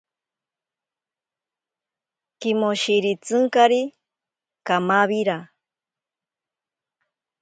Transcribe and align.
Kimoshiritsinkari 2.39 3.81
kamawira. 4.65 5.37